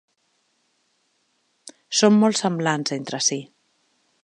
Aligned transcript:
Són 1.99 2.17
molt 2.23 2.41
semblants 2.41 2.97
entre 2.99 3.23
si. 3.29 3.41